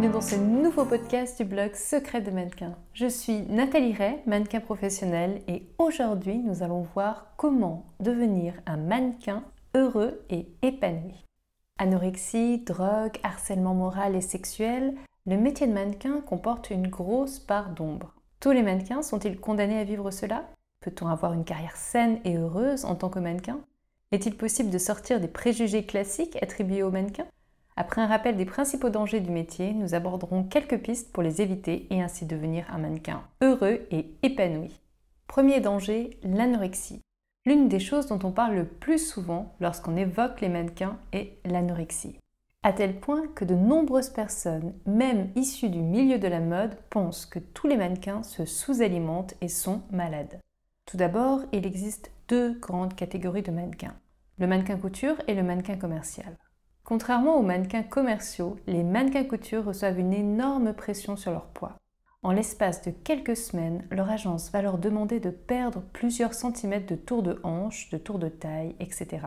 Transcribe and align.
bienvenue 0.00 0.14
dans 0.14 0.26
ce 0.26 0.36
nouveau 0.36 0.86
podcast 0.86 1.36
du 1.36 1.44
blog 1.44 1.74
Secret 1.74 2.22
de 2.22 2.30
mannequin. 2.30 2.74
Je 2.94 3.06
suis 3.06 3.42
Nathalie 3.42 3.92
Ray, 3.92 4.20
mannequin 4.24 4.60
professionnel 4.60 5.42
et 5.46 5.66
aujourd'hui 5.76 6.38
nous 6.38 6.62
allons 6.62 6.86
voir 6.94 7.26
comment 7.36 7.84
devenir 7.98 8.54
un 8.64 8.78
mannequin 8.78 9.44
heureux 9.74 10.24
et 10.30 10.46
épanoui. 10.62 11.26
Anorexie, 11.76 12.60
drogue, 12.60 13.18
harcèlement 13.22 13.74
moral 13.74 14.16
et 14.16 14.22
sexuel, 14.22 14.94
le 15.26 15.36
métier 15.36 15.66
de 15.66 15.74
mannequin 15.74 16.22
comporte 16.22 16.70
une 16.70 16.88
grosse 16.88 17.38
part 17.38 17.68
d'ombre. 17.68 18.14
Tous 18.38 18.52
les 18.52 18.62
mannequins 18.62 19.02
sont-ils 19.02 19.38
condamnés 19.38 19.80
à 19.80 19.84
vivre 19.84 20.10
cela? 20.10 20.48
Peut-on 20.80 21.08
avoir 21.08 21.34
une 21.34 21.44
carrière 21.44 21.76
saine 21.76 22.20
et 22.24 22.38
heureuse 22.38 22.86
en 22.86 22.94
tant 22.94 23.10
que 23.10 23.18
mannequin? 23.18 23.60
Est-il 24.12 24.34
possible 24.34 24.70
de 24.70 24.78
sortir 24.78 25.20
des 25.20 25.28
préjugés 25.28 25.84
classiques 25.84 26.42
attribués 26.42 26.82
aux 26.82 26.90
mannequins? 26.90 27.26
Après 27.80 28.02
un 28.02 28.06
rappel 28.06 28.36
des 28.36 28.44
principaux 28.44 28.90
dangers 28.90 29.20
du 29.20 29.30
métier, 29.30 29.72
nous 29.72 29.94
aborderons 29.94 30.44
quelques 30.44 30.76
pistes 30.76 31.14
pour 31.14 31.22
les 31.22 31.40
éviter 31.40 31.86
et 31.88 32.02
ainsi 32.02 32.26
devenir 32.26 32.66
un 32.70 32.76
mannequin 32.76 33.22
heureux 33.40 33.86
et 33.90 34.04
épanoui. 34.22 34.78
Premier 35.26 35.60
danger, 35.60 36.18
l'anorexie. 36.22 37.00
L'une 37.46 37.68
des 37.68 37.80
choses 37.80 38.06
dont 38.06 38.18
on 38.22 38.32
parle 38.32 38.54
le 38.54 38.66
plus 38.66 38.98
souvent 38.98 39.54
lorsqu'on 39.60 39.96
évoque 39.96 40.42
les 40.42 40.50
mannequins 40.50 40.98
est 41.14 41.38
l'anorexie 41.46 42.18
à 42.62 42.74
tel 42.74 43.00
point 43.00 43.26
que 43.28 43.46
de 43.46 43.54
nombreuses 43.54 44.10
personnes, 44.10 44.74
même 44.84 45.30
issues 45.34 45.70
du 45.70 45.80
milieu 45.80 46.18
de 46.18 46.28
la 46.28 46.40
mode, 46.40 46.76
pensent 46.90 47.24
que 47.24 47.38
tous 47.38 47.66
les 47.66 47.78
mannequins 47.78 48.22
se 48.22 48.44
sous-alimentent 48.44 49.34
et 49.40 49.48
sont 49.48 49.80
malades. 49.90 50.38
Tout 50.84 50.98
d'abord, 50.98 51.40
il 51.52 51.64
existe 51.64 52.12
deux 52.28 52.58
grandes 52.58 52.94
catégories 52.94 53.40
de 53.40 53.50
mannequins, 53.50 53.96
le 54.36 54.46
mannequin 54.46 54.76
couture 54.76 55.16
et 55.26 55.34
le 55.34 55.42
mannequin 55.42 55.76
commercial. 55.76 56.36
Contrairement 56.90 57.36
aux 57.36 57.42
mannequins 57.42 57.84
commerciaux, 57.84 58.56
les 58.66 58.82
mannequins 58.82 59.22
couture 59.22 59.64
reçoivent 59.64 60.00
une 60.00 60.12
énorme 60.12 60.72
pression 60.72 61.14
sur 61.14 61.30
leur 61.30 61.46
poids. 61.46 61.76
En 62.24 62.32
l'espace 62.32 62.82
de 62.82 62.90
quelques 62.90 63.36
semaines, 63.36 63.86
leur 63.92 64.10
agence 64.10 64.50
va 64.50 64.60
leur 64.60 64.76
demander 64.76 65.20
de 65.20 65.30
perdre 65.30 65.84
plusieurs 65.92 66.34
centimètres 66.34 66.88
de 66.88 66.96
tour 66.96 67.22
de 67.22 67.38
hanche, 67.44 67.90
de 67.90 67.96
tour 67.96 68.18
de 68.18 68.26
taille, 68.26 68.74
etc. 68.80 69.18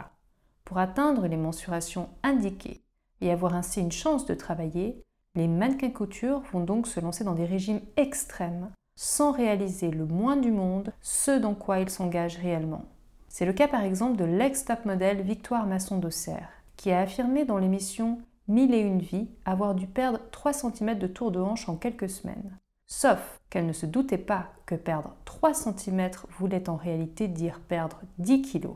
Pour 0.66 0.78
atteindre 0.78 1.26
les 1.26 1.38
mensurations 1.38 2.10
indiquées, 2.22 2.84
et 3.22 3.32
avoir 3.32 3.56
ainsi 3.56 3.80
une 3.80 3.94
chance 3.94 4.26
de 4.26 4.34
travailler, 4.34 5.02
les 5.36 5.48
mannequins 5.48 5.90
couture 5.90 6.42
vont 6.52 6.66
donc 6.66 6.86
se 6.86 7.00
lancer 7.00 7.24
dans 7.24 7.34
des 7.34 7.46
régimes 7.46 7.80
extrêmes 7.96 8.72
sans 8.98 9.32
réaliser 9.32 9.90
le 9.90 10.06
moins 10.06 10.36
du 10.36 10.52
monde 10.52 10.92
ce 11.00 11.40
dans 11.40 11.56
quoi 11.56 11.80
ils 11.80 11.90
s'engagent 11.90 12.40
réellement. 12.40 12.84
C'est 13.30 13.46
le 13.46 13.54
cas 13.54 13.70
par 13.70 13.84
exemple 13.84 14.18
de 14.18 14.26
l'ex-top 14.26 14.84
modèle 14.84 15.22
Victoire 15.22 15.66
Masson 15.66 15.98
d'Auxerre, 15.98 16.50
qui 16.78 16.92
a 16.92 17.02
affirmé 17.02 17.46
dans 17.46 17.58
l'émission 17.58 18.20
Mille 18.50 18.74
et 18.74 18.82
une 18.82 19.00
vies 19.00 19.30
avoir 19.46 19.74
dû 19.74 19.88
perdre 19.88 20.20
3 20.32 20.52
cm 20.52 21.00
de 21.00 21.08
tour 21.08 21.32
de 21.32 21.40
hanche 21.40 21.70
en 21.70 21.78
quelques 21.78 22.10
semaines. 22.10 22.60
Sauf 22.88 23.40
qu'elle 23.50 23.66
ne 23.66 23.72
se 23.72 23.86
doutait 23.86 24.18
pas 24.18 24.50
que 24.66 24.76
perdre 24.76 25.16
3 25.24 25.54
cm 25.54 26.10
voulait 26.38 26.70
en 26.70 26.76
réalité 26.76 27.30
dire 27.30 27.62
perdre 27.62 28.02
10 28.18 28.42
kg. 28.42 28.72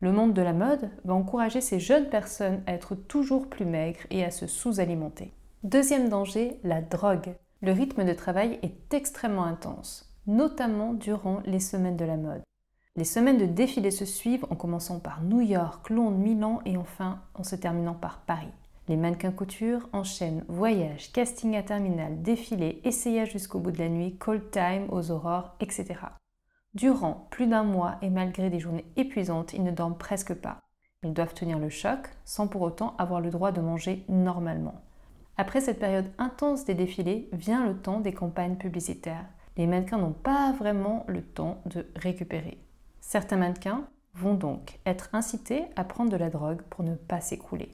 Le 0.00 0.12
monde 0.12 0.32
de 0.32 0.40
la 0.40 0.54
mode 0.54 0.90
va 1.04 1.12
encourager 1.12 1.60
ces 1.60 1.78
jeunes 1.78 2.08
personnes 2.08 2.62
à 2.66 2.72
être 2.72 2.94
toujours 2.94 3.50
plus 3.50 3.66
maigres 3.66 4.06
et 4.08 4.24
à 4.24 4.30
se 4.30 4.46
sous-alimenter. 4.46 5.34
Deuxième 5.64 6.08
danger, 6.08 6.58
la 6.64 6.80
drogue. 6.80 7.34
Le 7.60 7.72
rythme 7.72 8.06
de 8.06 8.14
travail 8.14 8.58
est 8.62 8.94
extrêmement 8.94 9.44
intense, 9.44 10.10
notamment 10.26 10.94
durant 10.94 11.42
les 11.44 11.60
semaines 11.60 11.98
de 11.98 12.06
la 12.06 12.16
mode. 12.16 12.40
Les 12.96 13.04
semaines 13.04 13.38
de 13.38 13.46
défilés 13.46 13.92
se 13.92 14.04
suivent 14.04 14.46
en 14.50 14.56
commençant 14.56 14.98
par 14.98 15.22
New 15.22 15.40
York, 15.40 15.90
Londres, 15.90 16.18
Milan 16.18 16.60
et 16.66 16.76
enfin 16.76 17.20
en 17.34 17.44
se 17.44 17.54
terminant 17.54 17.94
par 17.94 18.22
Paris. 18.22 18.50
Les 18.88 18.96
mannequins 18.96 19.30
couture 19.30 19.88
enchaînent 19.92 20.44
voyages, 20.48 21.12
casting 21.12 21.54
à 21.54 21.62
terminal, 21.62 22.20
défilés, 22.20 22.80
essayage 22.82 23.30
jusqu'au 23.30 23.60
bout 23.60 23.70
de 23.70 23.78
la 23.78 23.88
nuit, 23.88 24.18
call 24.18 24.42
time 24.50 24.86
aux 24.88 25.12
aurores, 25.12 25.54
etc. 25.60 26.00
Durant 26.74 27.28
plus 27.30 27.46
d'un 27.46 27.62
mois 27.62 27.94
et 28.02 28.10
malgré 28.10 28.50
des 28.50 28.58
journées 28.58 28.86
épuisantes, 28.96 29.52
ils 29.52 29.62
ne 29.62 29.70
dorment 29.70 29.96
presque 29.96 30.34
pas. 30.34 30.58
Ils 31.04 31.14
doivent 31.14 31.32
tenir 31.32 31.60
le 31.60 31.68
choc 31.68 32.08
sans 32.24 32.48
pour 32.48 32.62
autant 32.62 32.96
avoir 32.98 33.20
le 33.20 33.30
droit 33.30 33.52
de 33.52 33.60
manger 33.60 34.04
normalement. 34.08 34.82
Après 35.36 35.60
cette 35.60 35.78
période 35.78 36.10
intense 36.18 36.64
des 36.64 36.74
défilés 36.74 37.28
vient 37.32 37.64
le 37.64 37.76
temps 37.76 38.00
des 38.00 38.12
campagnes 38.12 38.56
publicitaires. 38.56 39.26
Les 39.56 39.68
mannequins 39.68 39.98
n'ont 39.98 40.12
pas 40.12 40.52
vraiment 40.52 41.04
le 41.06 41.22
temps 41.22 41.62
de 41.66 41.86
récupérer. 41.94 42.58
Certains 43.10 43.38
mannequins 43.38 43.88
vont 44.14 44.34
donc 44.34 44.78
être 44.86 45.08
incités 45.12 45.64
à 45.74 45.82
prendre 45.82 46.12
de 46.12 46.16
la 46.16 46.30
drogue 46.30 46.62
pour 46.70 46.84
ne 46.84 46.94
pas 46.94 47.20
s'écrouler. 47.20 47.72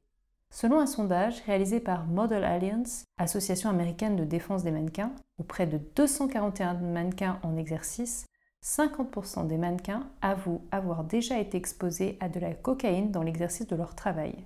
Selon 0.51 0.81
un 0.81 0.87
sondage 0.87 1.43
réalisé 1.43 1.79
par 1.79 2.07
Model 2.07 2.43
Alliance, 2.43 3.05
association 3.19 3.69
américaine 3.69 4.17
de 4.17 4.25
défense 4.25 4.63
des 4.63 4.71
mannequins, 4.71 5.13
auprès 5.39 5.67
de 5.67 5.79
241 5.95 6.73
mannequins 6.81 7.39
en 7.43 7.59
exercice, 7.59 8.25
50% 8.65 9.47
des 9.47 9.59
mannequins 9.59 10.09
avouent 10.23 10.65
avoir 10.71 11.05
déjà 11.05 11.39
été 11.39 11.59
exposés 11.59 12.17
à 12.21 12.31
de 12.31 12.41
la 12.41 12.55
cocaïne 12.55 13.11
dans 13.11 13.23
l'exercice 13.23 13.67
de 13.67 13.77
leur 13.77 13.95
travail. 13.95 14.37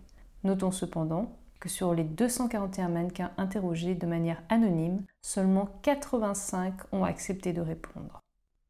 Notons 0.42 0.72
cependant 0.72 1.36
que 1.60 1.68
sur 1.68 1.94
les 1.94 2.02
241 2.02 2.88
mannequins 2.88 3.30
interrogés 3.36 3.94
de 3.94 4.06
manière 4.08 4.42
anonyme, 4.48 5.04
seulement 5.22 5.68
85 5.82 6.74
ont 6.90 7.04
accepté 7.04 7.52
de 7.52 7.60
répondre. 7.60 8.20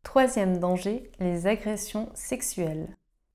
Troisième 0.03 0.59
danger, 0.59 1.11
les 1.21 1.47
agressions 1.47 2.09
sexuelles. 2.15 2.89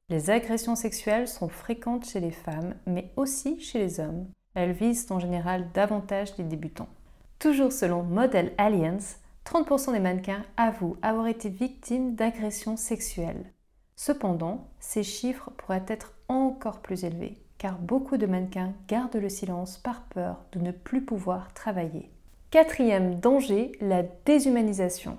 Les 0.10 0.30
agressions 0.30 0.76
sexuelles 0.76 1.28
sont 1.28 1.48
fréquentes 1.48 2.06
chez 2.06 2.20
les 2.20 2.32
femmes, 2.32 2.76
mais 2.86 3.12
aussi 3.16 3.60
chez 3.60 3.80
les 3.80 4.00
hommes. 4.00 4.28
Elles 4.54 4.72
visent 4.72 5.12
en 5.12 5.20
général 5.20 5.70
davantage 5.74 6.38
les 6.38 6.44
débutants. 6.44 6.90
Toujours 7.40 7.72
selon 7.72 8.04
Model 8.04 8.54
Alliance, 8.58 9.18
30% 9.46 9.94
des 9.94 10.00
mannequins 10.00 10.44
avouent 10.58 10.98
avoir 11.02 11.28
été 11.28 11.50
victimes 11.50 12.16
d'agressions 12.16 12.78
sexuelles. 12.78 13.52
Cependant, 13.96 14.68
ces 14.80 15.04
chiffres 15.04 15.52
pourraient 15.58 15.86
être 15.88 16.14
encore 16.28 16.82
plus 16.82 17.04
élevés, 17.04 17.38
car 17.58 17.78
beaucoup 17.78 18.18
de 18.18 18.26
mannequins 18.26 18.74
gardent 18.88 19.16
le 19.16 19.30
silence 19.30 19.78
par 19.78 20.02
peur 20.04 20.44
de 20.52 20.60
ne 20.60 20.72
plus 20.72 21.02
pouvoir 21.02 21.54
travailler. 21.54 22.10
Quatrième 22.52 23.20
danger, 23.20 23.72
la 23.82 24.04
déshumanisation. 24.26 25.18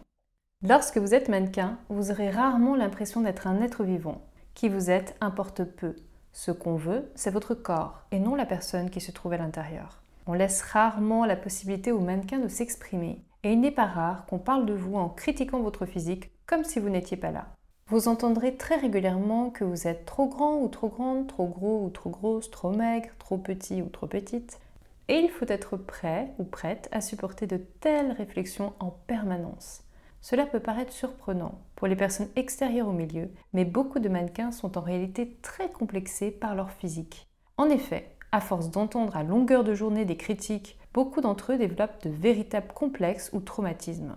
Lorsque 0.63 0.97
vous 0.97 1.13
êtes 1.13 1.29
mannequin, 1.29 1.79
vous 1.91 2.11
aurez 2.11 2.31
rarement 2.31 2.77
l'impression 2.77 3.21
d'être 3.21 3.47
un 3.47 3.61
être 3.61 3.85
vivant. 3.85 4.23
Qui 4.55 4.71
vous 4.71 4.91
êtes 4.91 5.15
importe 5.21 5.65
peu. 5.65 5.95
Ce 6.33 6.51
qu'on 6.51 6.77
veut, 6.77 7.11
c'est 7.15 7.31
votre 7.31 7.55
corps 7.55 8.05
et 8.11 8.19
non 8.19 8.35
la 8.35 8.47
personne 8.47 8.89
qui 8.89 9.03
se 9.03 9.13
trouve 9.13 9.35
à 9.35 9.37
l'intérieur. 9.37 10.01
On 10.27 10.33
laisse 10.33 10.63
rarement 10.63 11.27
la 11.27 11.37
possibilité 11.37 11.93
aux 11.93 12.01
mannequins 12.01 12.39
de 12.39 12.49
s'exprimer 12.49 13.23
et 13.43 13.53
il 13.53 13.61
n'est 13.61 13.71
pas 13.71 13.85
rare 13.85 14.25
qu'on 14.25 14.39
parle 14.39 14.65
de 14.65 14.73
vous 14.73 14.97
en 14.97 15.11
critiquant 15.11 15.61
votre 15.61 15.85
physique 15.85 16.31
comme 16.47 16.65
si 16.65 16.81
vous 16.81 16.89
n'étiez 16.89 17.19
pas 17.19 17.31
là. 17.31 17.49
Vous 17.89 18.09
entendrez 18.09 18.57
très 18.57 18.77
régulièrement 18.77 19.51
que 19.51 19.63
vous 19.63 19.87
êtes 19.87 20.07
trop 20.07 20.27
grand 20.27 20.57
ou 20.57 20.69
trop 20.69 20.89
grande, 20.89 21.27
trop 21.27 21.47
gros 21.49 21.85
ou 21.85 21.91
trop 21.91 22.11
grosse, 22.11 22.51
trop 22.51 22.73
maigre, 22.73 23.11
trop 23.19 23.37
petit 23.37 23.83
ou 23.83 23.91
trop 23.91 24.07
petite. 24.07 24.59
Et 25.09 25.19
il 25.19 25.29
faut 25.29 25.47
être 25.49 25.77
prêt 25.77 26.33
ou 26.39 26.45
prête 26.45 26.89
à 26.93 27.03
supporter 27.03 27.47
de 27.47 27.59
telles 27.59 28.13
réflexions 28.13 28.73
en 28.81 28.91
permanence. 28.91 29.86
Cela 30.21 30.47
peut 30.47 30.61
paraître 30.61 30.93
surprenant 30.93 31.61
pour 31.77 31.87
les 31.87 31.97
personnes 31.97 32.29
extérieures 32.37 32.89
au 32.89 32.93
milieu, 32.93 33.31
mais 33.53 33.65
beaucoup 33.65 33.99
de 33.99 34.09
mannequins 34.09 34.53
sont 34.53 34.77
en 34.77 34.81
réalité 34.83 35.39
très 35.43 35.71
complexés 35.71 36.31
par 36.31 36.55
leur 36.55 36.71
physique. 36.71 37.29
En 37.57 37.69
effet, 37.69 38.17
à 38.33 38.41
force 38.41 38.71
d'entendre 38.71 39.17
à 39.17 39.23
longueur 39.23 39.65
de 39.65 39.75
journée 39.75 40.05
des 40.05 40.17
critiques 40.17 40.79
beaucoup 40.93 41.21
d'entre 41.21 41.53
eux 41.53 41.59
développent 41.59 42.03
de 42.03 42.11
véritables 42.11 42.73
complexes 42.73 43.31
ou 43.33 43.41
traumatismes. 43.41 44.17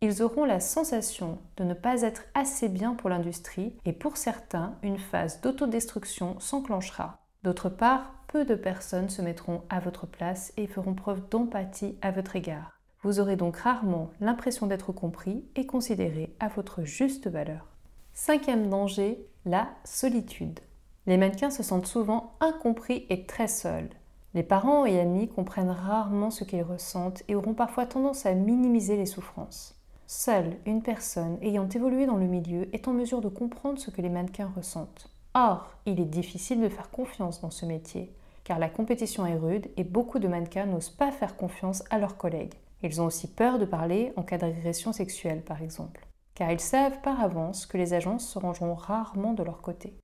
Ils 0.00 0.22
auront 0.22 0.44
la 0.44 0.58
sensation 0.58 1.38
de 1.56 1.64
ne 1.64 1.74
pas 1.74 2.02
être 2.02 2.24
assez 2.34 2.68
bien 2.68 2.94
pour 2.94 3.08
l'industrie 3.08 3.76
et 3.84 3.92
pour 3.92 4.16
certains, 4.16 4.76
une 4.82 4.98
phase 4.98 5.40
d'autodestruction 5.40 6.40
s'enclenchera. 6.40 7.20
D'autre 7.44 7.68
part, 7.68 8.14
peu 8.26 8.44
de 8.44 8.54
personnes 8.54 9.10
se 9.10 9.22
mettront 9.22 9.62
à 9.68 9.78
votre 9.78 10.06
place 10.06 10.52
et 10.56 10.66
feront 10.66 10.94
preuve 10.94 11.28
d'empathie 11.28 11.98
à 12.02 12.10
votre 12.10 12.34
égard. 12.34 12.81
Vous 13.04 13.18
aurez 13.18 13.34
donc 13.34 13.56
rarement 13.56 14.10
l'impression 14.20 14.68
d'être 14.68 14.92
compris 14.92 15.44
et 15.56 15.66
considéré 15.66 16.32
à 16.38 16.46
votre 16.46 16.84
juste 16.84 17.26
valeur. 17.26 17.66
Cinquième 18.14 18.68
danger, 18.68 19.26
la 19.44 19.68
solitude. 19.82 20.60
Les 21.06 21.16
mannequins 21.16 21.50
se 21.50 21.64
sentent 21.64 21.88
souvent 21.88 22.34
incompris 22.38 23.06
et 23.10 23.26
très 23.26 23.48
seuls. 23.48 23.90
Les 24.34 24.44
parents 24.44 24.86
et 24.86 25.00
amis 25.00 25.28
comprennent 25.28 25.70
rarement 25.70 26.30
ce 26.30 26.44
qu'ils 26.44 26.62
ressentent 26.62 27.24
et 27.26 27.34
auront 27.34 27.54
parfois 27.54 27.86
tendance 27.86 28.24
à 28.24 28.34
minimiser 28.34 28.96
les 28.96 29.06
souffrances. 29.06 29.74
Seule 30.06 30.56
une 30.64 30.82
personne 30.82 31.38
ayant 31.42 31.68
évolué 31.68 32.06
dans 32.06 32.18
le 32.18 32.26
milieu 32.26 32.68
est 32.72 32.86
en 32.86 32.92
mesure 32.92 33.20
de 33.20 33.28
comprendre 33.28 33.80
ce 33.80 33.90
que 33.90 34.00
les 34.00 34.10
mannequins 34.10 34.52
ressentent. 34.54 35.10
Or, 35.34 35.74
il 35.86 35.98
est 35.98 36.04
difficile 36.04 36.60
de 36.60 36.68
faire 36.68 36.90
confiance 36.90 37.40
dans 37.40 37.50
ce 37.50 37.66
métier, 37.66 38.14
car 38.44 38.60
la 38.60 38.68
compétition 38.68 39.26
est 39.26 39.38
rude 39.38 39.70
et 39.76 39.82
beaucoup 39.82 40.20
de 40.20 40.28
mannequins 40.28 40.66
n'osent 40.66 40.90
pas 40.90 41.10
faire 41.10 41.36
confiance 41.36 41.82
à 41.90 41.98
leurs 41.98 42.16
collègues. 42.16 42.54
Ils 42.82 43.00
ont 43.00 43.06
aussi 43.06 43.28
peur 43.28 43.58
de 43.58 43.64
parler 43.64 44.12
en 44.16 44.22
cas 44.22 44.38
d'agression 44.38 44.92
sexuelle, 44.92 45.42
par 45.42 45.62
exemple, 45.62 46.06
car 46.34 46.50
ils 46.50 46.60
savent 46.60 47.00
par 47.00 47.20
avance 47.20 47.66
que 47.66 47.78
les 47.78 47.94
agences 47.94 48.28
se 48.28 48.38
rangeront 48.38 48.74
rarement 48.74 49.34
de 49.34 49.42
leur 49.42 49.60
côté. 49.60 49.94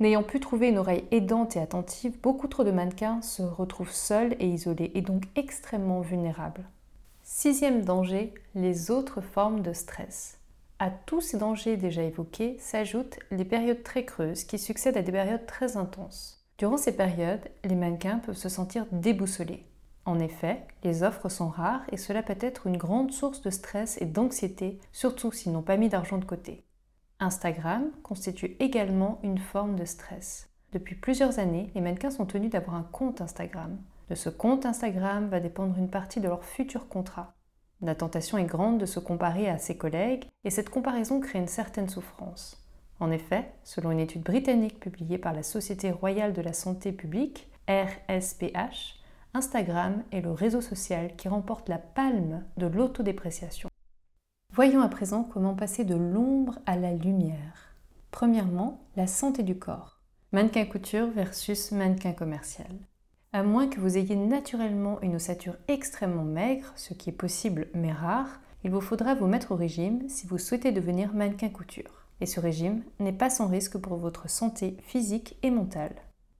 N'ayant 0.00 0.22
pu 0.22 0.38
trouver 0.38 0.68
une 0.68 0.78
oreille 0.78 1.04
aidante 1.10 1.56
et 1.56 1.60
attentive, 1.60 2.20
beaucoup 2.20 2.46
trop 2.46 2.62
de 2.62 2.70
mannequins 2.70 3.20
se 3.20 3.42
retrouvent 3.42 3.90
seuls 3.90 4.36
et 4.38 4.46
isolés 4.46 4.92
et 4.94 5.02
donc 5.02 5.24
extrêmement 5.34 6.00
vulnérables. 6.00 6.68
Sixième 7.24 7.84
danger, 7.84 8.32
les 8.54 8.92
autres 8.92 9.20
formes 9.20 9.60
de 9.60 9.72
stress. 9.72 10.38
À 10.78 10.90
tous 10.90 11.20
ces 11.20 11.38
dangers 11.38 11.76
déjà 11.76 12.04
évoqués 12.04 12.56
s'ajoutent 12.60 13.18
les 13.32 13.44
périodes 13.44 13.82
très 13.82 14.04
creuses 14.04 14.44
qui 14.44 14.60
succèdent 14.60 14.96
à 14.96 15.02
des 15.02 15.10
périodes 15.10 15.46
très 15.46 15.76
intenses. 15.76 16.46
Durant 16.58 16.76
ces 16.76 16.96
périodes, 16.96 17.50
les 17.64 17.74
mannequins 17.74 18.20
peuvent 18.20 18.36
se 18.36 18.48
sentir 18.48 18.86
déboussolés. 18.92 19.67
En 20.08 20.20
effet, 20.20 20.66
les 20.84 21.02
offres 21.02 21.28
sont 21.28 21.50
rares 21.50 21.84
et 21.92 21.98
cela 21.98 22.22
peut 22.22 22.38
être 22.40 22.66
une 22.66 22.78
grande 22.78 23.12
source 23.12 23.42
de 23.42 23.50
stress 23.50 24.00
et 24.00 24.06
d'anxiété, 24.06 24.80
surtout 24.90 25.32
s'ils 25.32 25.52
n'ont 25.52 25.60
pas 25.60 25.76
mis 25.76 25.90
d'argent 25.90 26.16
de 26.16 26.24
côté. 26.24 26.64
Instagram 27.20 27.90
constitue 28.02 28.56
également 28.58 29.18
une 29.22 29.36
forme 29.36 29.76
de 29.76 29.84
stress. 29.84 30.48
Depuis 30.72 30.94
plusieurs 30.94 31.38
années, 31.38 31.70
les 31.74 31.82
mannequins 31.82 32.08
sont 32.08 32.24
tenus 32.24 32.48
d'avoir 32.48 32.76
un 32.76 32.84
compte 32.84 33.20
Instagram. 33.20 33.76
De 34.08 34.14
ce 34.14 34.30
compte 34.30 34.64
Instagram 34.64 35.28
va 35.28 35.40
dépendre 35.40 35.76
une 35.76 35.90
partie 35.90 36.20
de 36.20 36.28
leur 36.28 36.42
futur 36.42 36.88
contrat. 36.88 37.34
La 37.82 37.94
tentation 37.94 38.38
est 38.38 38.44
grande 38.44 38.78
de 38.78 38.86
se 38.86 39.00
comparer 39.00 39.50
à 39.50 39.58
ses 39.58 39.76
collègues 39.76 40.24
et 40.42 40.48
cette 40.48 40.70
comparaison 40.70 41.20
crée 41.20 41.38
une 41.38 41.48
certaine 41.48 41.90
souffrance. 41.90 42.66
En 42.98 43.10
effet, 43.10 43.52
selon 43.62 43.90
une 43.90 44.00
étude 44.00 44.22
britannique 44.22 44.80
publiée 44.80 45.18
par 45.18 45.34
la 45.34 45.42
Société 45.42 45.90
royale 45.90 46.32
de 46.32 46.40
la 46.40 46.54
santé 46.54 46.92
publique, 46.92 47.50
RSPH, 47.68 48.97
Instagram 49.38 50.02
est 50.10 50.20
le 50.20 50.32
réseau 50.32 50.60
social 50.60 51.14
qui 51.14 51.28
remporte 51.28 51.68
la 51.68 51.78
palme 51.78 52.42
de 52.56 52.66
l'autodépréciation. 52.66 53.68
Voyons 54.52 54.82
à 54.82 54.88
présent 54.88 55.22
comment 55.22 55.54
passer 55.54 55.84
de 55.84 55.94
l'ombre 55.94 56.58
à 56.66 56.74
la 56.74 56.92
lumière. 56.92 57.76
Premièrement, 58.10 58.80
la 58.96 59.06
santé 59.06 59.44
du 59.44 59.56
corps. 59.56 60.00
Mannequin 60.32 60.64
couture 60.64 61.06
versus 61.12 61.70
mannequin 61.70 62.14
commercial. 62.14 62.66
À 63.32 63.44
moins 63.44 63.68
que 63.68 63.78
vous 63.78 63.96
ayez 63.96 64.16
naturellement 64.16 65.00
une 65.02 65.14
ossature 65.14 65.54
extrêmement 65.68 66.24
maigre, 66.24 66.72
ce 66.74 66.92
qui 66.92 67.10
est 67.10 67.12
possible 67.12 67.68
mais 67.74 67.92
rare, 67.92 68.40
il 68.64 68.72
vous 68.72 68.80
faudra 68.80 69.14
vous 69.14 69.28
mettre 69.28 69.52
au 69.52 69.56
régime 69.56 70.08
si 70.08 70.26
vous 70.26 70.38
souhaitez 70.38 70.72
devenir 70.72 71.14
mannequin 71.14 71.48
couture. 71.48 72.08
Et 72.20 72.26
ce 72.26 72.40
régime 72.40 72.82
n'est 72.98 73.12
pas 73.12 73.30
sans 73.30 73.46
risque 73.46 73.78
pour 73.78 73.98
votre 73.98 74.28
santé 74.28 74.76
physique 74.82 75.36
et 75.44 75.52
mentale. 75.52 75.94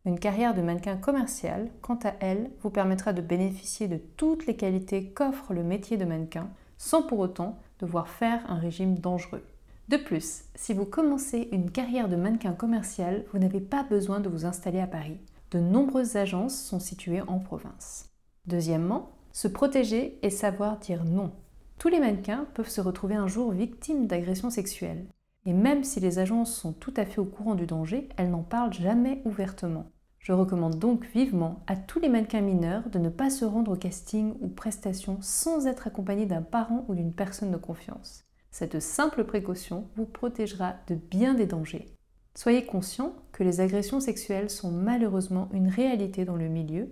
Une 0.09 0.19
carrière 0.19 0.55
de 0.55 0.63
mannequin 0.63 0.97
commercial, 0.97 1.69
quant 1.83 1.99
à 2.03 2.15
elle, 2.21 2.51
vous 2.63 2.71
permettra 2.71 3.13
de 3.13 3.21
bénéficier 3.21 3.89
de 3.89 3.99
toutes 3.99 4.47
les 4.47 4.57
qualités 4.57 5.11
qu'offre 5.11 5.53
le 5.53 5.63
métier 5.63 5.99
de 5.99 6.07
mannequin, 6.07 6.49
sans 6.79 7.03
pour 7.03 7.19
autant 7.19 7.59
devoir 7.79 8.09
faire 8.09 8.43
un 8.51 8.59
régime 8.59 8.99
dangereux. 8.99 9.45
De 9.91 9.99
plus, 9.99 10.45
si 10.55 10.73
vous 10.73 10.87
commencez 10.87 11.51
une 11.53 11.71
carrière 11.71 12.09
de 12.09 12.17
mannequin 12.17 12.55
commercial, 12.55 13.27
vous 13.35 13.39
n'avez 13.39 13.61
pas 13.61 13.83
besoin 13.83 14.21
de 14.21 14.31
vous 14.31 14.47
installer 14.47 14.81
à 14.81 14.87
Paris 14.87 15.19
de 15.51 15.59
nombreuses 15.59 16.17
agences 16.17 16.59
sont 16.59 16.81
situées 16.81 17.21
en 17.21 17.39
province. 17.39 18.09
Deuxièmement, 18.47 19.11
se 19.33 19.47
protéger 19.47 20.19
et 20.23 20.31
savoir 20.31 20.79
dire 20.79 21.05
non. 21.05 21.33
Tous 21.79 21.89
les 21.89 22.01
mannequins 22.01 22.47
peuvent 22.55 22.71
se 22.71 22.81
retrouver 22.81 23.17
un 23.17 23.29
jour 23.29 23.53
victimes 23.53 24.07
d'agressions 24.07 24.49
sexuelles. 24.49 25.05
Et 25.45 25.53
même 25.53 25.85
si 25.85 26.01
les 26.01 26.19
agences 26.19 26.55
sont 26.55 26.73
tout 26.73 26.95
à 26.97 27.05
fait 27.05 27.21
au 27.21 27.27
courant 27.27 27.55
du 27.55 27.67
danger, 27.67 28.09
elles 28.17 28.31
n'en 28.31 28.43
parlent 28.43 28.73
jamais 28.73 29.21
ouvertement. 29.27 29.85
Je 30.29 30.35
recommande 30.35 30.79
donc 30.79 31.07
vivement 31.15 31.63
à 31.67 31.75
tous 31.75 32.01
les 32.01 32.11
mannequins 32.11 32.43
mineurs 32.43 32.91
de 32.91 32.99
ne 32.99 33.09
pas 33.09 33.31
se 33.31 33.47
rendre 33.47 33.73
au 33.73 33.77
casting 33.77 34.35
ou 34.43 34.49
prestations 34.49 35.17
sans 35.23 35.67
être 35.67 35.87
accompagnés 35.87 36.27
d'un 36.27 36.43
parent 36.43 36.85
ou 36.87 36.95
d'une 36.95 37.15
personne 37.15 37.51
de 37.51 37.57
confiance. 37.57 38.25
Cette 38.51 38.79
simple 38.79 39.25
précaution 39.25 39.87
vous 39.97 40.05
protégera 40.05 40.75
de 40.87 40.97
bien 40.97 41.33
des 41.33 41.47
dangers. 41.47 41.87
Soyez 42.35 42.67
conscient 42.67 43.15
que 43.33 43.43
les 43.43 43.63
agressions 43.63 44.01
sexuelles 44.01 44.51
sont 44.51 44.71
malheureusement 44.71 45.49
une 45.55 45.69
réalité 45.69 46.27
dans 46.27 46.37
le 46.37 46.49
milieu 46.49 46.91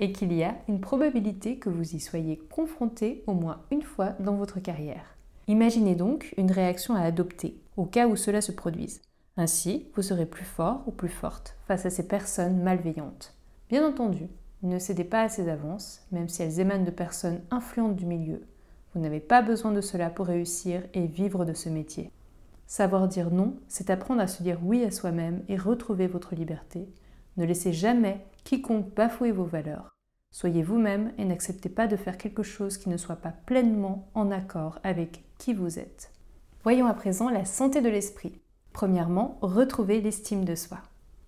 et 0.00 0.10
qu'il 0.10 0.32
y 0.32 0.42
a 0.42 0.56
une 0.66 0.80
probabilité 0.80 1.58
que 1.58 1.68
vous 1.68 1.94
y 1.94 2.00
soyez 2.00 2.38
confronté 2.38 3.22
au 3.26 3.34
moins 3.34 3.60
une 3.70 3.82
fois 3.82 4.14
dans 4.18 4.36
votre 4.36 4.60
carrière. 4.60 5.18
Imaginez 5.46 5.94
donc 5.94 6.32
une 6.38 6.50
réaction 6.50 6.94
à 6.94 7.02
adopter 7.02 7.60
au 7.76 7.84
cas 7.84 8.08
où 8.08 8.16
cela 8.16 8.40
se 8.40 8.52
produise. 8.52 9.02
Ainsi, 9.38 9.86
vous 9.94 10.02
serez 10.02 10.26
plus 10.26 10.44
fort 10.44 10.82
ou 10.86 10.90
plus 10.90 11.08
forte 11.08 11.56
face 11.68 11.86
à 11.86 11.90
ces 11.90 12.08
personnes 12.08 12.60
malveillantes. 12.60 13.36
Bien 13.70 13.86
entendu, 13.86 14.26
ne 14.62 14.80
cédez 14.80 15.04
pas 15.04 15.22
à 15.22 15.28
ces 15.28 15.48
avances, 15.48 16.04
même 16.10 16.28
si 16.28 16.42
elles 16.42 16.58
émanent 16.58 16.84
de 16.84 16.90
personnes 16.90 17.40
influentes 17.52 17.94
du 17.94 18.04
milieu. 18.04 18.42
Vous 18.92 19.00
n'avez 19.00 19.20
pas 19.20 19.40
besoin 19.40 19.70
de 19.70 19.80
cela 19.80 20.10
pour 20.10 20.26
réussir 20.26 20.82
et 20.92 21.06
vivre 21.06 21.44
de 21.44 21.52
ce 21.52 21.68
métier. 21.68 22.10
Savoir 22.66 23.06
dire 23.06 23.30
non, 23.30 23.56
c'est 23.68 23.90
apprendre 23.90 24.20
à 24.20 24.26
se 24.26 24.42
dire 24.42 24.58
oui 24.64 24.82
à 24.82 24.90
soi-même 24.90 25.44
et 25.48 25.56
retrouver 25.56 26.08
votre 26.08 26.34
liberté. 26.34 26.88
Ne 27.36 27.44
laissez 27.44 27.72
jamais 27.72 28.26
quiconque 28.42 28.92
bafouer 28.92 29.30
vos 29.30 29.44
valeurs. 29.44 29.90
Soyez 30.32 30.64
vous-même 30.64 31.12
et 31.16 31.24
n'acceptez 31.24 31.68
pas 31.68 31.86
de 31.86 31.96
faire 31.96 32.18
quelque 32.18 32.42
chose 32.42 32.76
qui 32.76 32.88
ne 32.88 32.96
soit 32.96 33.16
pas 33.16 33.32
pleinement 33.46 34.10
en 34.14 34.32
accord 34.32 34.80
avec 34.82 35.24
qui 35.38 35.54
vous 35.54 35.78
êtes. 35.78 36.10
Voyons 36.64 36.88
à 36.88 36.94
présent 36.94 37.28
la 37.30 37.44
santé 37.44 37.80
de 37.80 37.88
l'esprit. 37.88 38.40
Premièrement, 38.78 39.38
retrouver 39.42 40.00
l'estime 40.00 40.44
de 40.44 40.54
soi. 40.54 40.78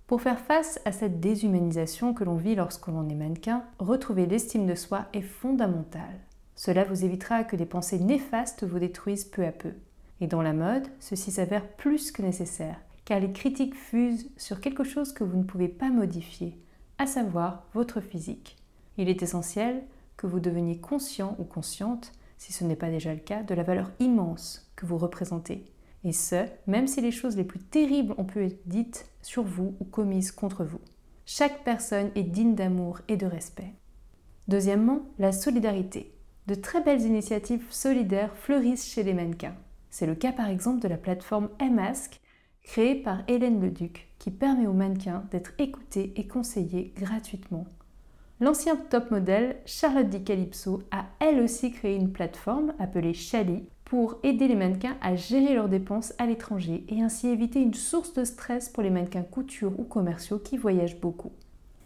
Pour 0.06 0.22
faire 0.22 0.38
face 0.38 0.80
à 0.84 0.92
cette 0.92 1.18
déshumanisation 1.18 2.14
que 2.14 2.22
l'on 2.22 2.36
vit 2.36 2.54
lorsque 2.54 2.86
l'on 2.86 3.08
est 3.08 3.14
mannequin, 3.16 3.64
retrouver 3.80 4.26
l'estime 4.26 4.68
de 4.68 4.76
soi 4.76 5.06
est 5.14 5.20
fondamental. 5.20 6.20
Cela 6.54 6.84
vous 6.84 7.04
évitera 7.04 7.42
que 7.42 7.56
des 7.56 7.66
pensées 7.66 7.98
néfastes 7.98 8.62
vous 8.62 8.78
détruisent 8.78 9.24
peu 9.24 9.44
à 9.44 9.50
peu. 9.50 9.72
Et 10.20 10.28
dans 10.28 10.42
la 10.42 10.52
mode, 10.52 10.86
ceci 11.00 11.32
s'avère 11.32 11.66
plus 11.66 12.12
que 12.12 12.22
nécessaire, 12.22 12.76
car 13.04 13.18
les 13.18 13.32
critiques 13.32 13.74
fusent 13.74 14.30
sur 14.36 14.60
quelque 14.60 14.84
chose 14.84 15.12
que 15.12 15.24
vous 15.24 15.36
ne 15.36 15.42
pouvez 15.42 15.66
pas 15.66 15.90
modifier, 15.90 16.56
à 16.98 17.06
savoir 17.08 17.64
votre 17.74 18.00
physique. 18.00 18.58
Il 18.96 19.08
est 19.08 19.24
essentiel 19.24 19.82
que 20.16 20.28
vous 20.28 20.38
deveniez 20.38 20.78
conscient 20.78 21.34
ou 21.40 21.42
consciente, 21.42 22.12
si 22.38 22.52
ce 22.52 22.62
n'est 22.62 22.76
pas 22.76 22.90
déjà 22.90 23.12
le 23.12 23.18
cas, 23.18 23.42
de 23.42 23.56
la 23.56 23.64
valeur 23.64 23.90
immense 23.98 24.70
que 24.76 24.86
vous 24.86 24.98
représentez. 24.98 25.64
Et 26.04 26.12
ce, 26.12 26.46
même 26.66 26.86
si 26.86 27.00
les 27.00 27.10
choses 27.10 27.36
les 27.36 27.44
plus 27.44 27.60
terribles 27.60 28.14
ont 28.16 28.24
pu 28.24 28.44
être 28.44 28.60
dites 28.66 29.06
sur 29.22 29.42
vous 29.42 29.74
ou 29.80 29.84
commises 29.84 30.32
contre 30.32 30.64
vous. 30.64 30.80
Chaque 31.26 31.62
personne 31.62 32.10
est 32.14 32.22
digne 32.22 32.54
d'amour 32.54 33.00
et 33.08 33.16
de 33.16 33.26
respect. 33.26 33.74
Deuxièmement, 34.48 35.02
la 35.18 35.32
solidarité. 35.32 36.12
De 36.46 36.54
très 36.54 36.82
belles 36.82 37.02
initiatives 37.02 37.66
solidaires 37.70 38.34
fleurissent 38.34 38.90
chez 38.90 39.02
les 39.02 39.14
mannequins. 39.14 39.54
C'est 39.90 40.06
le 40.06 40.14
cas 40.14 40.32
par 40.32 40.48
exemple 40.48 40.80
de 40.80 40.88
la 40.88 40.96
plateforme 40.96 41.50
Mask, 41.70 42.20
créée 42.62 42.94
par 42.94 43.22
Hélène 43.28 43.60
Leduc, 43.60 44.08
qui 44.18 44.30
permet 44.30 44.66
aux 44.66 44.72
mannequins 44.72 45.24
d'être 45.30 45.52
écoutés 45.58 46.12
et 46.16 46.26
conseillés 46.26 46.92
gratuitement. 46.96 47.66
L'ancien 48.40 48.76
top 48.76 49.10
modèle 49.10 49.56
Charlotte 49.66 50.08
Di 50.08 50.24
Calypso 50.24 50.82
a 50.90 51.04
elle 51.20 51.40
aussi 51.40 51.72
créé 51.72 51.94
une 51.94 52.12
plateforme 52.12 52.72
appelée 52.78 53.12
Chali 53.12 53.68
pour 53.90 54.20
aider 54.22 54.46
les 54.46 54.54
mannequins 54.54 54.96
à 55.00 55.16
gérer 55.16 55.52
leurs 55.52 55.68
dépenses 55.68 56.14
à 56.18 56.26
l'étranger 56.26 56.84
et 56.90 57.02
ainsi 57.02 57.26
éviter 57.26 57.60
une 57.60 57.74
source 57.74 58.12
de 58.12 58.22
stress 58.22 58.68
pour 58.68 58.84
les 58.84 58.90
mannequins 58.90 59.24
couture 59.24 59.72
ou 59.80 59.82
commerciaux 59.82 60.38
qui 60.38 60.56
voyagent 60.56 61.00
beaucoup. 61.00 61.32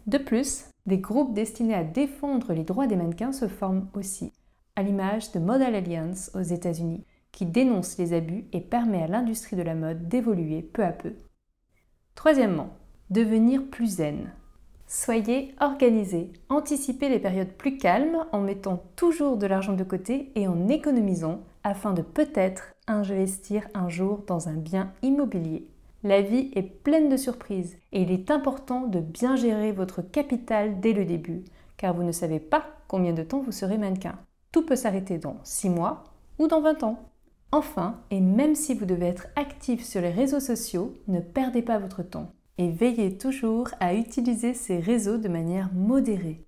De 0.06 0.18
plus, 0.18 0.66
des 0.84 0.98
groupes 0.98 1.32
destinés 1.32 1.72
à 1.72 1.82
défendre 1.82 2.52
les 2.52 2.62
droits 2.62 2.86
des 2.86 2.96
mannequins 2.96 3.32
se 3.32 3.48
forment 3.48 3.88
aussi, 3.94 4.34
à 4.76 4.82
l'image 4.82 5.32
de 5.32 5.38
Model 5.38 5.74
Alliance 5.74 6.30
aux 6.34 6.42
États-Unis, 6.42 7.06
qui 7.32 7.46
dénonce 7.46 7.96
les 7.96 8.12
abus 8.12 8.44
et 8.52 8.60
permet 8.60 9.02
à 9.02 9.08
l'industrie 9.08 9.56
de 9.56 9.62
la 9.62 9.74
mode 9.74 10.06
d'évoluer 10.06 10.60
peu 10.60 10.84
à 10.84 10.92
peu. 10.92 11.14
Troisièmement, 12.14 12.68
devenir 13.08 13.64
plus 13.70 13.96
zen. 13.96 14.30
Soyez 14.86 15.54
organisé, 15.58 16.34
anticipez 16.50 17.08
les 17.08 17.18
périodes 17.18 17.54
plus 17.56 17.78
calmes 17.78 18.26
en 18.30 18.42
mettant 18.42 18.82
toujours 18.94 19.38
de 19.38 19.46
l'argent 19.46 19.72
de 19.72 19.84
côté 19.84 20.32
et 20.34 20.46
en 20.46 20.68
économisant 20.68 21.40
afin 21.64 21.92
de 21.92 22.02
peut-être 22.02 22.74
investir 22.86 23.66
un 23.74 23.88
jour 23.88 24.22
dans 24.26 24.48
un 24.48 24.54
bien 24.54 24.92
immobilier. 25.02 25.66
La 26.02 26.20
vie 26.20 26.50
est 26.54 26.62
pleine 26.62 27.08
de 27.08 27.16
surprises 27.16 27.78
et 27.92 28.02
il 28.02 28.12
est 28.12 28.30
important 28.30 28.82
de 28.86 29.00
bien 29.00 29.36
gérer 29.36 29.72
votre 29.72 30.02
capital 30.02 30.80
dès 30.80 30.92
le 30.92 31.06
début, 31.06 31.44
car 31.78 31.94
vous 31.94 32.02
ne 32.02 32.12
savez 32.12 32.40
pas 32.40 32.66
combien 32.88 33.14
de 33.14 33.22
temps 33.22 33.40
vous 33.40 33.52
serez 33.52 33.78
mannequin. 33.78 34.18
Tout 34.52 34.66
peut 34.66 34.76
s'arrêter 34.76 35.18
dans 35.18 35.38
6 35.42 35.70
mois 35.70 36.04
ou 36.38 36.46
dans 36.46 36.60
20 36.60 36.82
ans. 36.82 37.08
Enfin, 37.52 38.00
et 38.10 38.20
même 38.20 38.54
si 38.54 38.74
vous 38.74 38.84
devez 38.84 39.06
être 39.06 39.28
actif 39.36 39.82
sur 39.84 40.02
les 40.02 40.10
réseaux 40.10 40.40
sociaux, 40.40 40.94
ne 41.08 41.20
perdez 41.20 41.62
pas 41.62 41.78
votre 41.78 42.02
temps 42.02 42.32
et 42.58 42.70
veillez 42.70 43.16
toujours 43.16 43.68
à 43.80 43.94
utiliser 43.94 44.54
ces 44.54 44.78
réseaux 44.78 45.18
de 45.18 45.28
manière 45.28 45.72
modérée. 45.72 46.44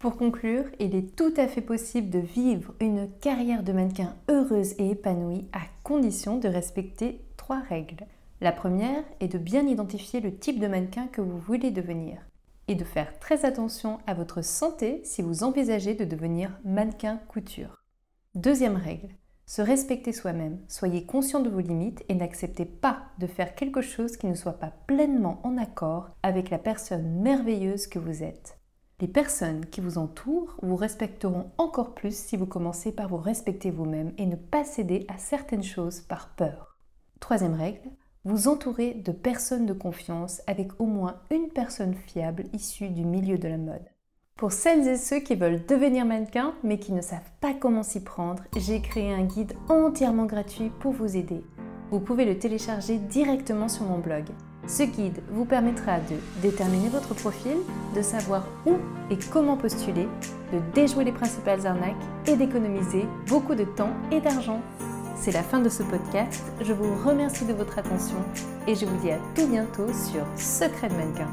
Pour 0.00 0.16
conclure, 0.16 0.64
il 0.78 0.94
est 0.94 1.14
tout 1.14 1.34
à 1.36 1.46
fait 1.46 1.60
possible 1.60 2.08
de 2.08 2.20
vivre 2.20 2.72
une 2.80 3.06
carrière 3.20 3.62
de 3.62 3.74
mannequin 3.74 4.14
heureuse 4.30 4.72
et 4.78 4.92
épanouie 4.92 5.46
à 5.52 5.60
condition 5.82 6.38
de 6.38 6.48
respecter 6.48 7.20
trois 7.36 7.60
règles. 7.60 8.06
La 8.40 8.50
première 8.50 9.04
est 9.20 9.28
de 9.28 9.36
bien 9.36 9.66
identifier 9.66 10.20
le 10.20 10.34
type 10.34 10.58
de 10.58 10.68
mannequin 10.68 11.06
que 11.08 11.20
vous 11.20 11.36
voulez 11.36 11.70
devenir 11.70 12.16
et 12.66 12.76
de 12.76 12.84
faire 12.84 13.18
très 13.18 13.44
attention 13.44 13.98
à 14.06 14.14
votre 14.14 14.42
santé 14.42 15.02
si 15.04 15.20
vous 15.20 15.44
envisagez 15.44 15.92
de 15.92 16.06
devenir 16.06 16.58
mannequin 16.64 17.20
couture. 17.28 17.84
Deuxième 18.34 18.76
règle, 18.76 19.10
se 19.44 19.60
respecter 19.60 20.14
soi-même, 20.14 20.60
soyez 20.66 21.04
conscient 21.04 21.40
de 21.40 21.50
vos 21.50 21.60
limites 21.60 22.06
et 22.08 22.14
n'acceptez 22.14 22.64
pas 22.64 23.02
de 23.18 23.26
faire 23.26 23.54
quelque 23.54 23.82
chose 23.82 24.16
qui 24.16 24.28
ne 24.28 24.34
soit 24.34 24.58
pas 24.58 24.72
pleinement 24.86 25.40
en 25.44 25.58
accord 25.58 26.08
avec 26.22 26.48
la 26.48 26.58
personne 26.58 27.20
merveilleuse 27.20 27.86
que 27.86 27.98
vous 27.98 28.22
êtes. 28.22 28.59
Les 29.00 29.08
personnes 29.08 29.64
qui 29.64 29.80
vous 29.80 29.96
entourent 29.96 30.56
vous 30.60 30.76
respecteront 30.76 31.50
encore 31.56 31.94
plus 31.94 32.14
si 32.14 32.36
vous 32.36 32.44
commencez 32.44 32.92
par 32.92 33.08
vous 33.08 33.16
respecter 33.16 33.70
vous-même 33.70 34.12
et 34.18 34.26
ne 34.26 34.36
pas 34.36 34.62
céder 34.62 35.06
à 35.08 35.16
certaines 35.16 35.62
choses 35.62 36.00
par 36.00 36.34
peur. 36.34 36.76
Troisième 37.18 37.54
règle, 37.54 37.88
vous 38.24 38.48
entourez 38.48 38.92
de 38.92 39.12
personnes 39.12 39.64
de 39.64 39.72
confiance 39.72 40.42
avec 40.46 40.78
au 40.78 40.84
moins 40.84 41.22
une 41.30 41.48
personne 41.48 41.94
fiable 41.94 42.44
issue 42.52 42.90
du 42.90 43.06
milieu 43.06 43.38
de 43.38 43.48
la 43.48 43.56
mode. 43.56 43.88
Pour 44.36 44.52
celles 44.52 44.86
et 44.86 44.96
ceux 44.96 45.20
qui 45.20 45.34
veulent 45.34 45.64
devenir 45.64 46.04
mannequin 46.04 46.54
mais 46.62 46.78
qui 46.78 46.92
ne 46.92 47.00
savent 47.00 47.32
pas 47.40 47.54
comment 47.54 47.82
s'y 47.82 48.04
prendre, 48.04 48.42
j'ai 48.54 48.82
créé 48.82 49.10
un 49.12 49.24
guide 49.24 49.54
entièrement 49.70 50.26
gratuit 50.26 50.70
pour 50.80 50.92
vous 50.92 51.16
aider. 51.16 51.42
Vous 51.90 52.00
pouvez 52.00 52.26
le 52.26 52.38
télécharger 52.38 52.98
directement 52.98 53.68
sur 53.68 53.84
mon 53.84 53.98
blog. 53.98 54.24
Ce 54.66 54.82
guide 54.84 55.20
vous 55.30 55.44
permettra 55.44 55.98
de 55.98 56.16
déterminer 56.42 56.88
votre 56.88 57.14
profil, 57.14 57.56
de 57.96 58.02
savoir 58.02 58.44
où 58.66 58.76
et 59.10 59.16
comment 59.32 59.56
postuler, 59.56 60.08
de 60.52 60.58
déjouer 60.74 61.04
les 61.04 61.12
principales 61.12 61.66
arnaques 61.66 61.94
et 62.26 62.36
d'économiser 62.36 63.04
beaucoup 63.26 63.54
de 63.54 63.64
temps 63.64 63.92
et 64.12 64.20
d'argent. 64.20 64.60
C'est 65.16 65.32
la 65.32 65.42
fin 65.42 65.60
de 65.60 65.68
ce 65.68 65.82
podcast, 65.82 66.42
je 66.62 66.72
vous 66.72 66.94
remercie 67.04 67.44
de 67.44 67.52
votre 67.52 67.78
attention 67.78 68.16
et 68.66 68.74
je 68.74 68.86
vous 68.86 68.96
dis 68.98 69.10
à 69.10 69.18
tout 69.34 69.46
bientôt 69.48 69.88
sur 69.88 70.24
Secret 70.36 70.88
de 70.88 70.94
Mannequin. 70.94 71.28